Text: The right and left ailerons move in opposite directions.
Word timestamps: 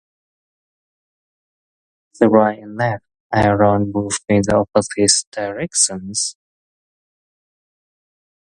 The 2.19 2.27
right 2.27 2.57
and 2.57 2.75
left 2.75 3.03
ailerons 3.35 3.93
move 3.93 4.13
in 4.27 4.41
opposite 4.51 5.25
directions. 5.31 6.35